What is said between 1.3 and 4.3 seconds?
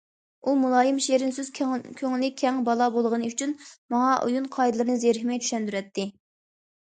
سۆز، كۆڭلى كەڭ بالا بولغىنى ئۈچۈن ماڭا